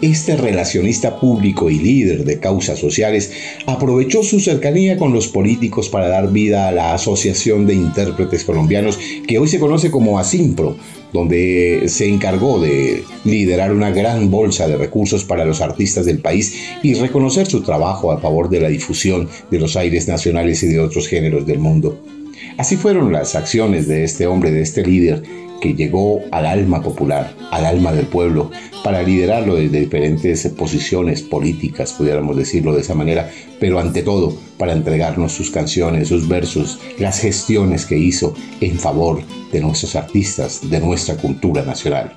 [0.00, 3.32] Este relacionista público y líder de causas sociales
[3.66, 9.00] aprovechó su cercanía con los políticos para dar vida a la Asociación de Intérpretes Colombianos
[9.26, 10.76] que hoy se conoce como ASIMPRO,
[11.12, 16.54] donde se encargó de liderar una gran bolsa de recursos para los artistas del país
[16.84, 20.78] y reconocer su trabajo a favor de la difusión de los aires nacionales y de
[20.78, 22.00] otros géneros del mundo.
[22.58, 25.22] Así fueron las acciones de este hombre, de este líder,
[25.60, 28.50] que llegó al alma popular, al alma del pueblo,
[28.84, 34.72] para liderarlo desde diferentes posiciones políticas, pudiéramos decirlo de esa manera, pero ante todo para
[34.72, 39.22] entregarnos sus canciones, sus versos, las gestiones que hizo en favor
[39.52, 42.12] de nuestros artistas, de nuestra cultura nacional.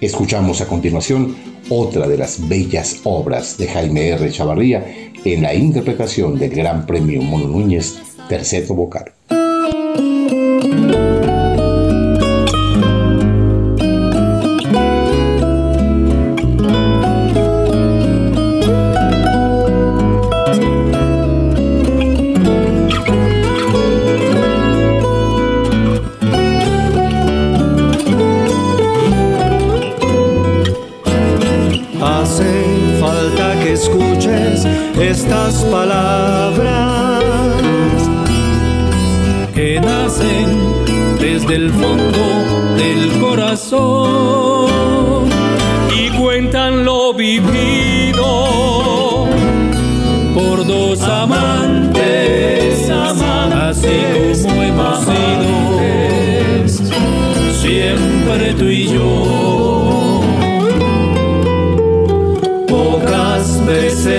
[0.00, 1.36] Escuchamos a continuación
[1.68, 4.30] otra de las bellas obras de Jaime R.
[4.32, 4.84] Chavarría
[5.24, 7.98] en la interpretación del Gran Premio Mono Núñez,
[8.28, 9.12] terceto vocal.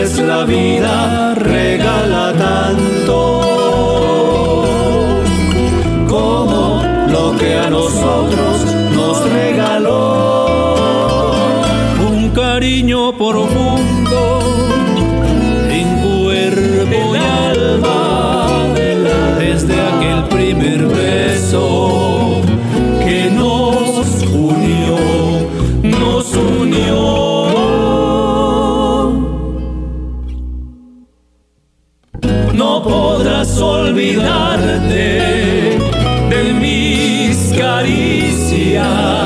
[0.03, 3.17] veces la vida regala tanto
[6.09, 10.45] como lo que a nosotros nos regaló.
[12.05, 13.82] Un cariño profundo
[38.83, 39.22] momentos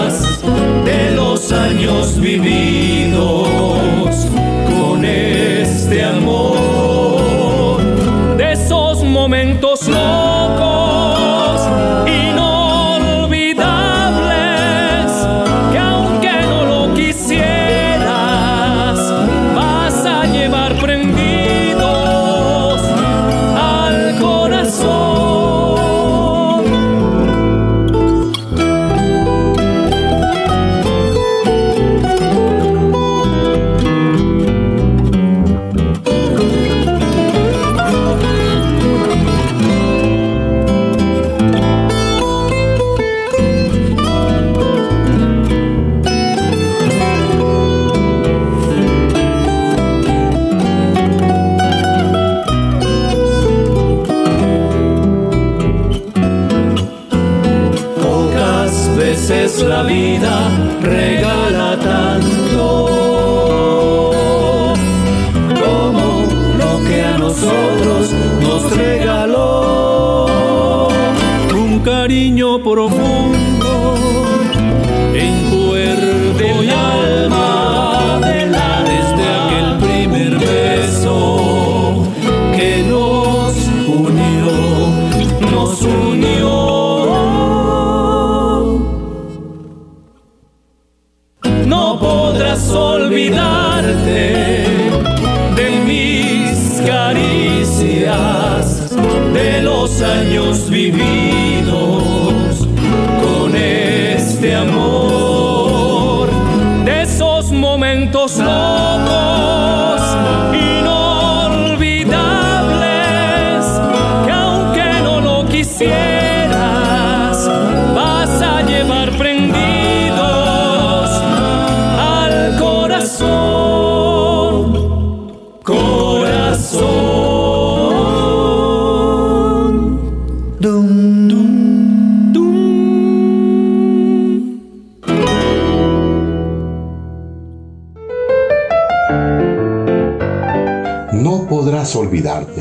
[99.97, 101.46] занес вивит.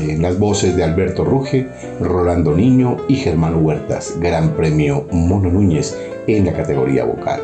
[0.09, 1.67] En las voces de Alberto Ruge,
[1.99, 5.97] Rolando Niño y Germán Huertas, Gran Premio Mono Núñez
[6.27, 7.41] en la categoría vocal.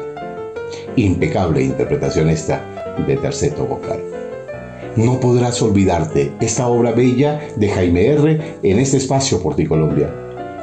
[0.96, 2.62] Impecable interpretación esta
[3.08, 4.00] de terceto vocal.
[4.96, 8.40] No podrás olvidarte esta obra bella de Jaime R.
[8.62, 10.14] en este espacio por ti Colombia.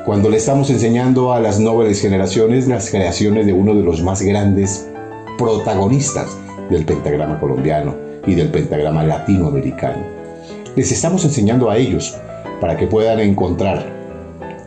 [0.06, 4.22] Cuando le estamos enseñando a las nobles generaciones las creaciones de uno de los más
[4.22, 4.88] grandes
[5.36, 6.28] protagonistas
[6.70, 7.94] del pentagrama colombiano
[8.26, 10.19] y del pentagrama latinoamericano.
[10.76, 12.16] Les estamos enseñando a ellos
[12.60, 13.84] para que puedan encontrar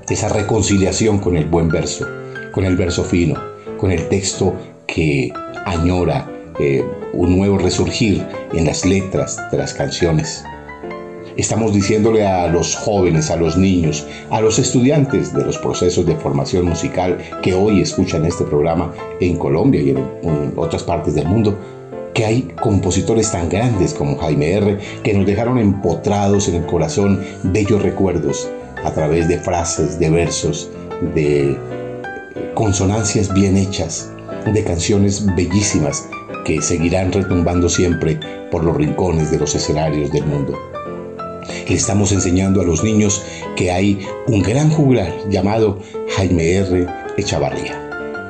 [0.10, 2.06] esa reconciliación con el buen verso,
[2.52, 3.42] con el verso fino,
[3.78, 4.54] con el texto
[4.86, 5.32] que
[5.66, 6.30] añora
[6.60, 6.84] eh,
[7.14, 10.44] un nuevo resurgir en las letras de las canciones.
[11.38, 16.16] Estamos diciéndole a los jóvenes, a los niños, a los estudiantes de los procesos de
[16.18, 21.28] formación musical que hoy escuchan este programa en Colombia y en, en otras partes del
[21.28, 21.58] mundo,
[22.14, 24.80] que hay compositores tan grandes como Jaime R.
[25.04, 28.50] que nos dejaron empotrados en el corazón bellos recuerdos
[28.84, 30.70] a través de frases, de versos,
[31.16, 31.58] de
[32.54, 34.12] consonancias bien hechas,
[34.46, 36.08] de canciones bellísimas
[36.46, 38.20] que seguirán retumbando siempre
[38.52, 40.60] por los rincones de los escenarios del mundo.
[41.68, 43.24] Le estamos enseñando a los niños
[43.56, 45.80] que hay un gran juglar llamado
[46.16, 46.88] Jaime R.
[47.18, 47.83] Echavarría.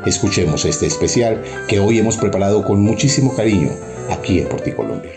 [0.06, 3.70] Escuchemos este especial que hoy hemos preparado con muchísimo cariño
[4.10, 5.12] aquí en Porticolombia.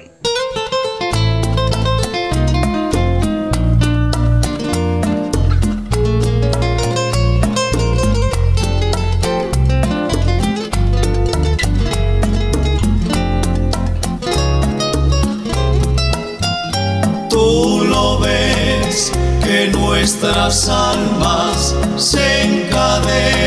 [17.28, 19.10] Tú lo ves
[19.44, 23.45] que nuestras almas se encadenan,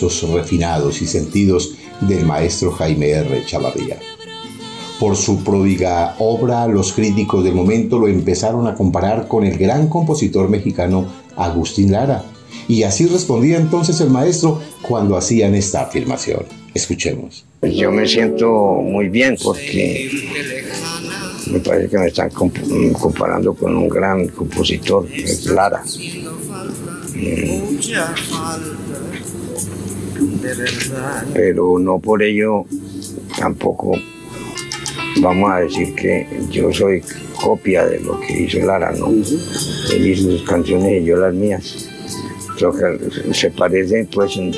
[0.00, 3.44] versos refinados y sentidos del maestro Jaime R.
[3.46, 3.98] Chavarría.
[4.98, 9.88] Por su pródiga obra, los críticos del momento lo empezaron a comparar con el gran
[9.88, 12.24] compositor mexicano Agustín Lara.
[12.66, 16.44] Y así respondía entonces el maestro cuando hacían esta afirmación.
[16.72, 17.44] Escuchemos.
[17.62, 18.50] Yo me siento
[18.82, 20.10] muy bien porque
[21.52, 25.06] me parece que me están comparando con un gran compositor,
[25.52, 25.82] Lara.
[27.14, 27.78] Mm.
[31.32, 32.64] Pero no por ello
[33.38, 33.92] tampoco
[35.20, 37.02] vamos a decir que yo soy
[37.42, 39.08] copia de lo que hizo Lara, ¿no?
[39.08, 41.88] Él hizo sus canciones y yo las mías.
[42.56, 44.52] Creo que se parecen, pues, en,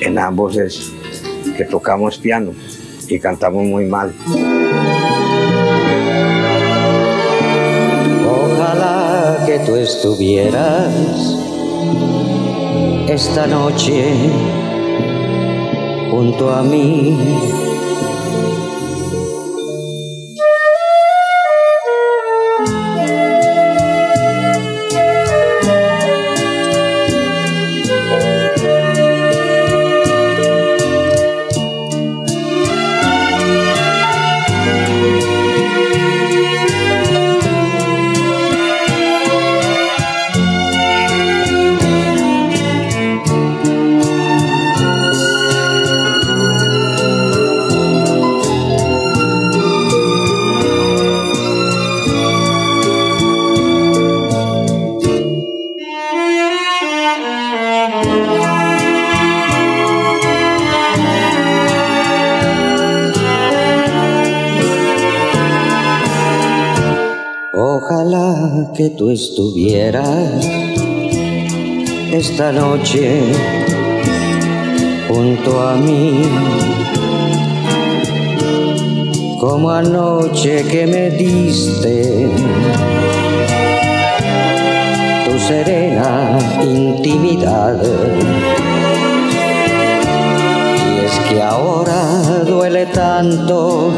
[0.00, 0.90] en ambos es
[1.56, 2.52] que tocamos piano
[3.08, 4.12] y cantamos muy mal.
[8.26, 10.92] Ojalá que tú estuvieras
[13.14, 14.12] esta noche
[16.10, 17.63] junto a mí
[68.96, 70.44] tú estuvieras
[72.12, 73.22] esta noche
[75.08, 76.22] junto a mí.
[79.40, 82.28] Como anoche que me diste
[85.24, 87.80] tu serena intimidad.
[90.86, 93.90] Y es que ahora duele tanto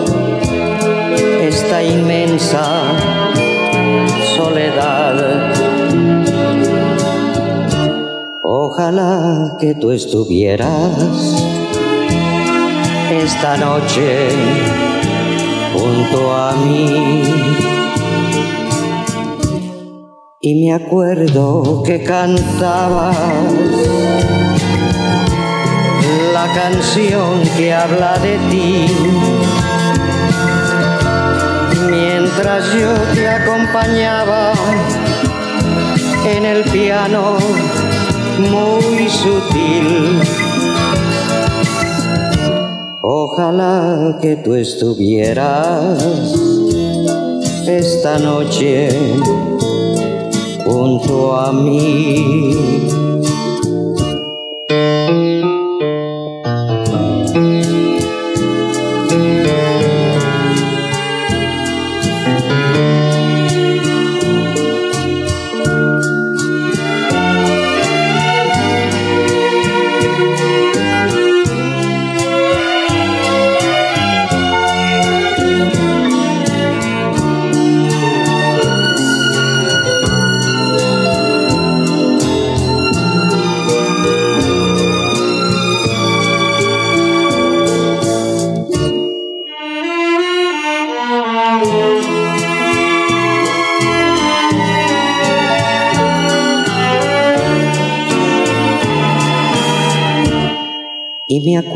[1.41, 3.26] esta inmensa
[4.37, 5.17] soledad.
[8.43, 10.93] Ojalá que tú estuvieras
[13.11, 14.29] esta noche
[15.73, 17.23] junto a mí.
[20.41, 23.17] Y me acuerdo que cantabas
[26.33, 29.46] la canción que habla de ti
[32.37, 34.53] mientras yo te acompañaba
[36.27, 37.39] en el piano
[38.39, 40.21] muy sutil.
[43.01, 46.05] Ojalá que tú estuvieras
[47.67, 48.91] esta noche
[50.65, 53.26] junto a mí.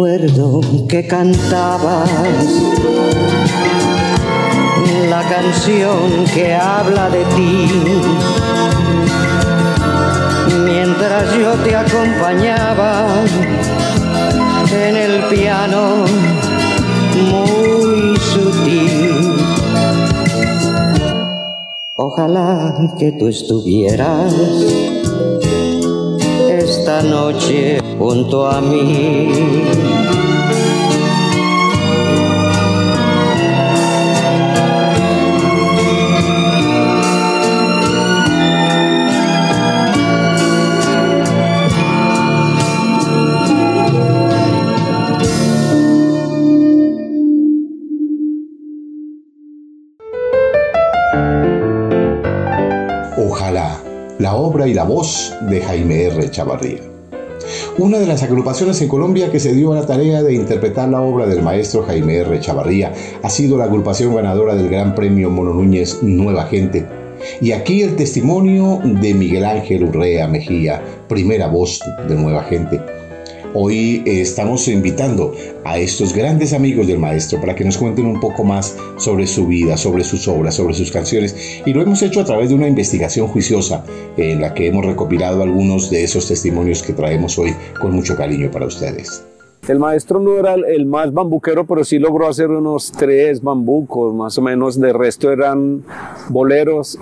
[0.01, 2.09] Me acuerdo que cantabas
[5.11, 7.69] la canción que habla de ti.
[10.65, 13.09] Mientras yo te acompañaba
[14.73, 16.05] en el piano
[17.31, 19.35] muy sutil.
[21.97, 24.35] Ojalá que tú estuvieras
[26.91, 30.00] esta noche junto a mí.
[54.67, 56.31] Y la voz de Jaime R.
[56.31, 56.81] Chavarría.
[57.79, 61.01] Una de las agrupaciones en Colombia que se dio a la tarea de interpretar la
[61.01, 62.41] obra del maestro Jaime R.
[62.41, 62.93] Chavarría
[63.23, 66.87] ha sido la agrupación ganadora del Gran Premio Mono Núñez Nueva Gente.
[67.41, 72.81] Y aquí el testimonio de Miguel Ángel Urrea Mejía, primera voz de Nueva Gente
[73.53, 75.35] Hoy eh, estamos invitando
[75.65, 79.49] a estos grandes amigos del maestro para que nos cuenten un poco más sobre su
[79.49, 81.63] vida, sobre sus obras, sobre sus canciones.
[81.67, 83.85] Y lo hemos hecho a través de una investigación juiciosa
[84.17, 88.53] en la que hemos recopilado algunos de esos testimonios que traemos hoy con mucho cariño
[88.53, 89.25] para ustedes.
[89.67, 94.39] El maestro no era el más bambuquero, pero sí logró hacer unos tres bambucos, más
[94.39, 94.81] o menos.
[94.81, 95.85] De resto eran
[96.29, 96.99] boleros,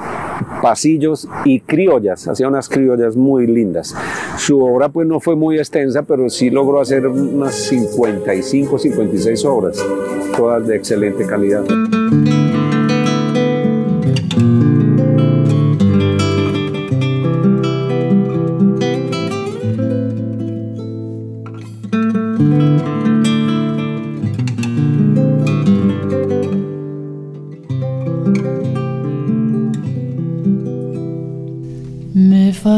[0.63, 2.27] pasillos y criollas.
[2.29, 3.95] Hacía unas criollas muy lindas.
[4.37, 9.85] Su obra pues no fue muy extensa, pero sí logró hacer unas 55, 56 obras,
[10.37, 11.65] todas de excelente calidad.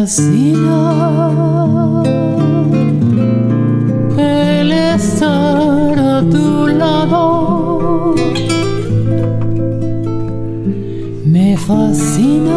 [0.01, 2.03] Fascina
[4.17, 8.15] el estar a tu lado.
[11.27, 12.50] Me fascina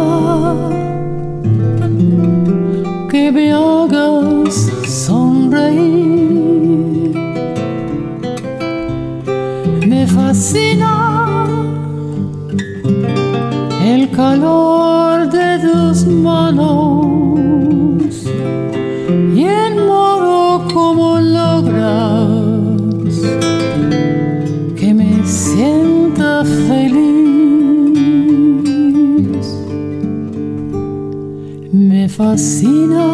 [32.33, 33.07] fascina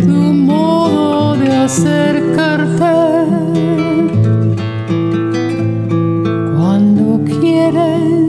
[0.00, 2.94] tu modo de acercarte
[6.56, 8.28] cuando quieres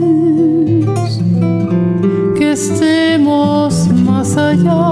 [2.36, 4.82] que estemos más allá.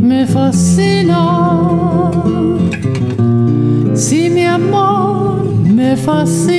[0.00, 1.22] Me fascina,
[3.94, 5.42] si mi amor
[5.74, 6.57] me fascina.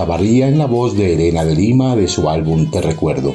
[0.00, 3.34] Chavarría en la voz de Elena de Lima de su álbum Te Recuerdo.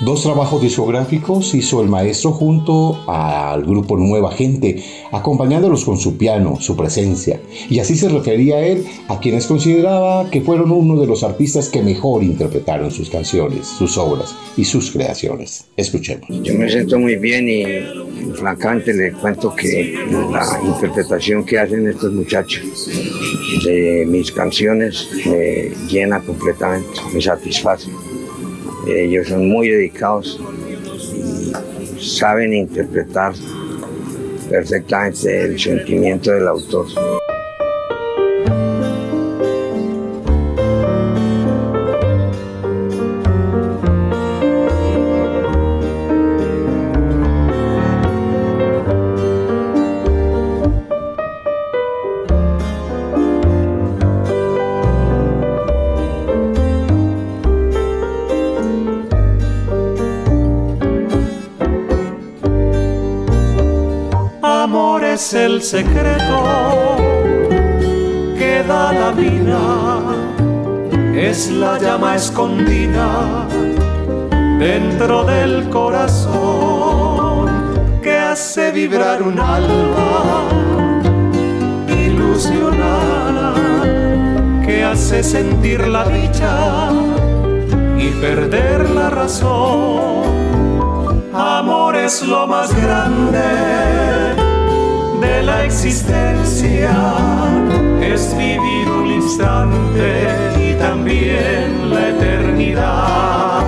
[0.00, 4.80] Dos trabajos discográficos hizo el maestro junto al grupo Nueva Gente,
[5.10, 7.40] acompañándolos con su piano, su presencia.
[7.68, 11.68] Y así se refería a él a quienes consideraba que fueron uno de los artistas
[11.68, 15.64] que mejor interpretaron sus canciones, sus obras y sus creaciones.
[15.76, 16.28] Escuchemos.
[16.44, 17.64] Yo me siento muy bien y
[18.38, 19.94] francamente le cuento que
[20.30, 22.88] la interpretación que hacen estos muchachos
[23.64, 27.90] de mis canciones me llena completamente, me satisface.
[28.86, 30.40] Ellos son muy dedicados
[31.12, 31.52] y
[32.02, 33.34] saben interpretar
[34.48, 36.86] perfectamente el sentimiento del autor.
[65.68, 66.96] Secreto
[68.38, 69.60] que da la vida,
[71.14, 73.46] es la llama escondida
[74.58, 77.50] dentro del corazón
[78.02, 80.48] que hace vibrar un alma
[81.86, 83.52] ilusionada,
[84.64, 86.88] que hace sentir la dicha
[87.98, 90.22] y perder la razón.
[91.34, 94.47] Amor es lo más grande
[95.28, 96.90] de la existencia
[98.00, 103.62] es vivir un instante y también la eternidad.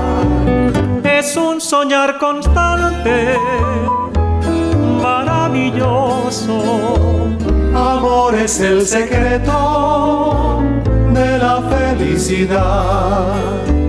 [1.05, 3.37] Es un soñar constante,
[5.03, 6.63] maravilloso.
[7.75, 10.63] Amor es el secreto
[11.13, 13.80] de la felicidad.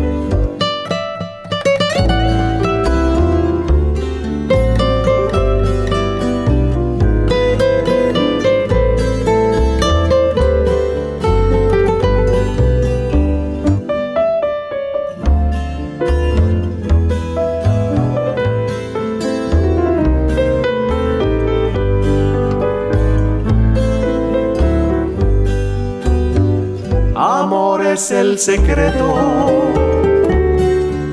[28.31, 29.73] El secreto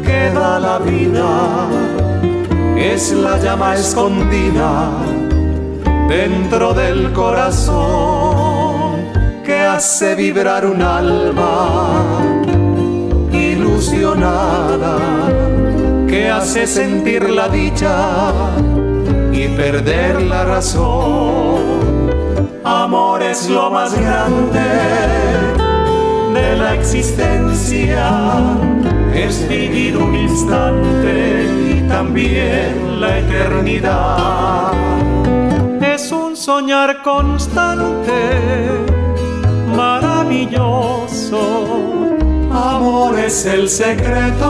[0.05, 1.67] que da la vida,
[2.77, 4.89] es la llama escondida
[6.09, 9.03] dentro del corazón
[9.45, 11.99] que hace vibrar un alma
[13.33, 14.99] ilusionada,
[16.07, 17.97] que hace sentir la dicha
[19.33, 22.13] y perder la razón.
[22.63, 25.68] Amor es lo más grande
[26.57, 28.11] la existencia
[29.15, 34.73] es vivir un instante y también la eternidad.
[35.81, 38.13] Es un soñar constante,
[39.77, 41.41] maravilloso.
[42.53, 44.49] Amor es el secreto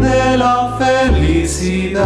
[0.00, 2.04] de la felicidad.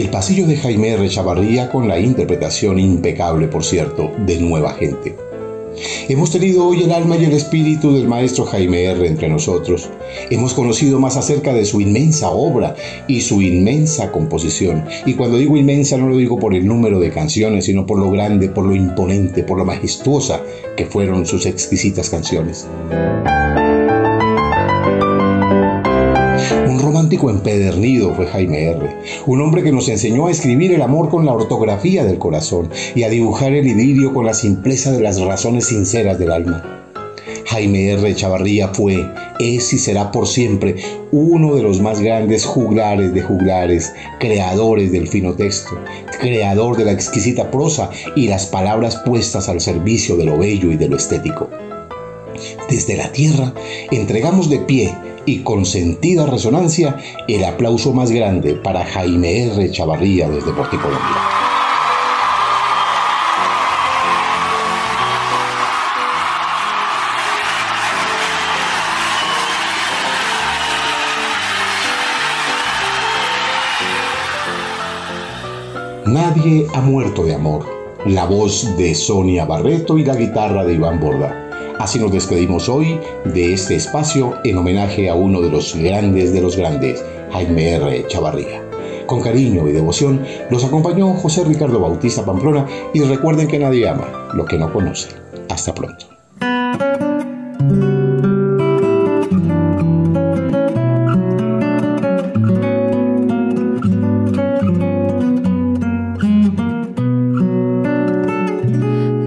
[0.00, 1.08] El pasillo de Jaime R.
[1.08, 5.16] Chavarría con la interpretación impecable, por cierto, de Nueva Gente.
[6.10, 9.06] Hemos tenido hoy el alma y el espíritu del maestro Jaime R.
[9.06, 9.88] entre nosotros.
[10.28, 12.76] Hemos conocido más acerca de su inmensa obra
[13.08, 14.84] y su inmensa composición.
[15.06, 18.10] Y cuando digo inmensa no lo digo por el número de canciones, sino por lo
[18.10, 20.42] grande, por lo imponente, por lo majestuosa
[20.76, 22.66] que fueron sus exquisitas canciones.
[26.80, 28.88] Romántico empedernido fue Jaime R.,
[29.26, 33.02] un hombre que nos enseñó a escribir el amor con la ortografía del corazón y
[33.02, 36.76] a dibujar el idilio con la simpleza de las razones sinceras del alma.
[37.46, 38.14] Jaime R.
[38.14, 39.08] Chavarría fue,
[39.38, 40.76] es y será por siempre
[41.12, 45.78] uno de los más grandes juglares de juglares, creadores del fino texto,
[46.20, 50.76] creador de la exquisita prosa y las palabras puestas al servicio de lo bello y
[50.76, 51.48] de lo estético.
[52.68, 53.54] Desde la tierra
[53.90, 54.94] entregamos de pie
[55.26, 56.96] y con sentida resonancia
[57.28, 59.70] el aplauso más grande para Jaime R.
[59.70, 61.46] Chavarría desde Porticolombia.
[76.06, 77.66] Nadie ha muerto de amor.
[78.06, 81.45] La voz de Sonia Barreto y la guitarra de Iván Borda.
[81.78, 86.40] Así nos despedimos hoy de este espacio en homenaje a uno de los grandes de
[86.40, 88.06] los grandes, Jaime R.
[88.08, 88.62] Chavarría.
[89.06, 94.30] Con cariño y devoción los acompañó José Ricardo Bautista Pamplona y recuerden que nadie ama
[94.32, 95.10] lo que no conoce.
[95.50, 96.06] Hasta pronto.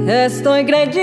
[0.07, 0.98] Estoy creyendo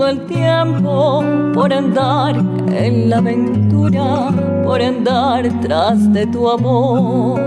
[0.00, 1.22] todo el tiempo
[1.52, 2.34] por andar
[2.72, 4.30] en la aventura,
[4.64, 7.38] por andar tras de tu amor.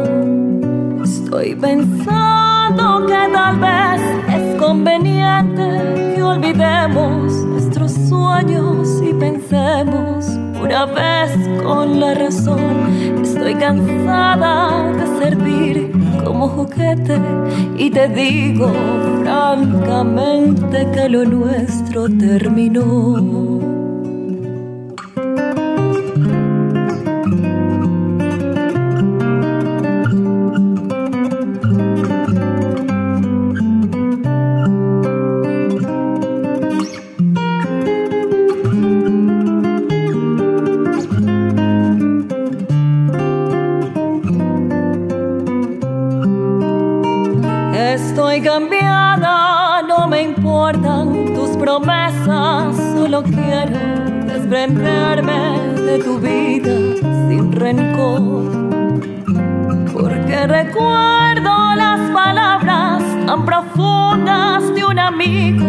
[1.03, 4.01] Estoy pensando que tal vez
[4.35, 10.27] es conveniente que olvidemos nuestros sueños y pensemos
[10.61, 11.31] una vez
[11.63, 13.19] con la razón.
[13.19, 15.91] Estoy cansada de servir
[16.23, 17.19] como juguete
[17.79, 18.71] y te digo
[19.23, 23.72] francamente que lo nuestro terminó.
[54.71, 56.71] De tu vida
[57.27, 58.21] sin rencor.
[59.91, 65.65] Porque recuerdo las palabras tan profundas de un amigo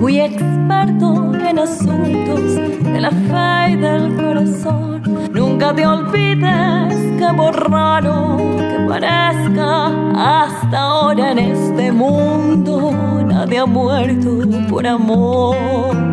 [0.00, 5.02] muy experto en asuntos de la fe y del corazón.
[5.32, 12.92] Nunca te olvides que por raro que parezca, hasta ahora en este mundo
[13.24, 16.05] nadie ha muerto por amor.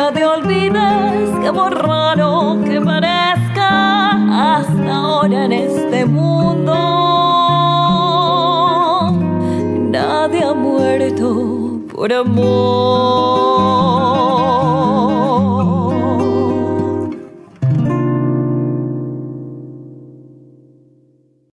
[0.00, 4.12] Nunca te olvides que por raro que parezca
[4.56, 6.72] hasta ahora en este mundo
[9.90, 13.59] nadie ha muerto por amor.